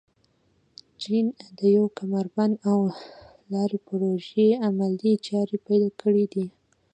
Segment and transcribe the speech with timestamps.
[1.01, 1.25] چین
[1.57, 2.79] د یو کمربند او
[3.53, 6.45] لارې پروژې عملي چارې پيل کړي دي.